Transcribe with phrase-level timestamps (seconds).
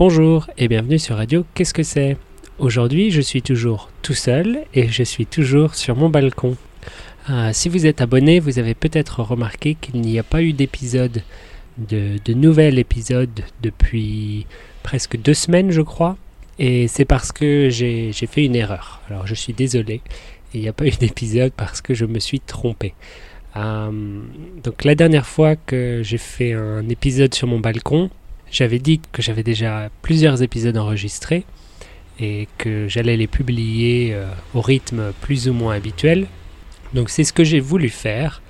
[0.00, 2.16] Bonjour et bienvenue sur Radio Qu'est-ce que c'est?
[2.58, 6.56] Aujourd'hui, je suis toujours tout seul et je suis toujours sur mon balcon.
[7.28, 11.22] Euh, si vous êtes abonné, vous avez peut-être remarqué qu'il n'y a pas eu d'épisode,
[11.76, 14.46] de, nouvel épisode depuis
[14.82, 16.16] presque deux semaines, je crois.
[16.58, 19.02] Et c'est parce que j'ai fait une erreur.
[19.10, 20.00] Alors je suis désolé.
[20.54, 22.94] Il n'y a pas eu d'épisode parce que je me suis trompé.
[23.54, 24.22] Euh,
[24.64, 28.08] donc la dernière fois que j'ai fait un épisode sur mon balcon,
[28.50, 31.44] j'avais dit que j'avais déjà plusieurs épisodes enregistrés
[32.18, 36.26] et que j'allais les publier euh, au rythme plus ou moins habituel.
[36.92, 38.42] Donc c'est ce que j'ai voulu faire.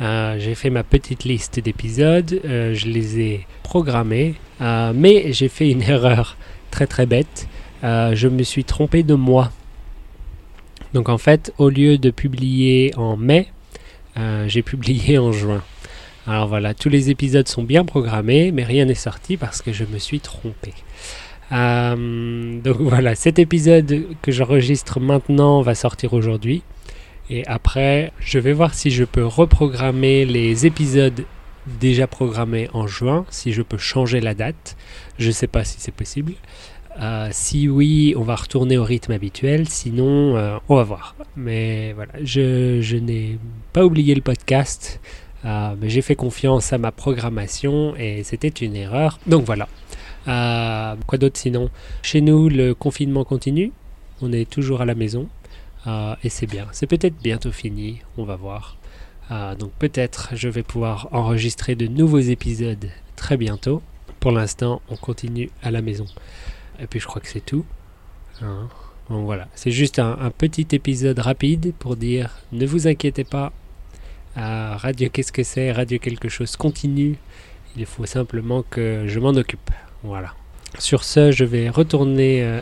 [0.00, 5.70] Euh, j'ai fait ma petite liste d'épisodes, euh, je les ai programmés, mais j'ai fait
[5.70, 6.36] une erreur
[6.70, 7.48] très très bête.
[7.82, 9.50] je me suis trompé de mois.
[10.92, 13.48] Donc en fait, au lieu de publier en mai,
[14.46, 15.62] j'ai publié en juin.
[16.26, 19.84] Alors voilà, tous les épisodes sont bien programmés, mais rien n'est sorti parce que je
[19.84, 20.72] me suis trompé.
[21.52, 26.62] Euh, donc voilà, cet épisode que j'enregistre maintenant va sortir aujourd'hui.
[27.30, 31.24] Et après, je vais voir si je peux reprogrammer les épisodes
[31.80, 34.76] déjà programmés en juin, si je peux changer la date.
[35.18, 36.34] Je ne sais pas si c'est possible.
[37.00, 39.68] Euh, si oui, on va retourner au rythme habituel.
[39.68, 41.14] Sinon, euh, on va voir.
[41.36, 43.38] Mais voilà, je, je n'ai
[43.72, 45.00] pas oublié le podcast.
[45.44, 49.18] Euh, mais j'ai fait confiance à ma programmation et c'était une erreur.
[49.26, 49.68] Donc voilà.
[50.28, 51.70] Euh, quoi d'autre sinon?
[52.02, 53.72] Chez nous, le confinement continue.
[54.22, 55.28] On est toujours à la maison.
[55.86, 56.66] Euh, et c'est bien.
[56.72, 58.00] C'est peut-être bientôt fini.
[58.16, 58.76] On va voir.
[59.58, 63.82] donc peut-être je vais pouvoir enregistrer de nouveaux épisodes très bientôt.
[64.20, 66.06] Pour l'instant, on continue à la maison.
[66.80, 67.64] Et puis je crois que c'est tout.
[68.42, 68.68] Hein.
[69.08, 73.52] voilà, c'est juste un petit épisode rapide pour dire ne vous inquiétez pas,
[74.36, 75.72] Radio Qu'est-ce que c'est?
[75.72, 77.16] Radio quelque chose continue.
[77.76, 79.70] Il faut simplement que je m'en occupe.
[80.02, 80.34] Voilà.
[80.78, 82.60] Sur ce, je vais retourner euh,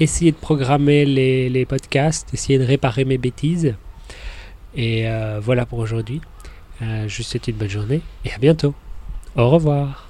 [0.00, 3.74] essayer de programmer les, podcasts, essayer de réparer mes bêtises.
[4.74, 6.20] Et euh, voilà pour aujourd'hui.
[6.80, 8.74] Euh, je vous souhaite une bonne journée et à bientôt.
[9.36, 10.01] Au revoir.